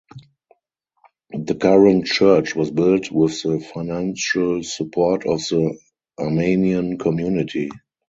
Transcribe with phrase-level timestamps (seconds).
[1.29, 5.77] The current church was built with the financial support of the
[6.19, 7.69] Armenian community.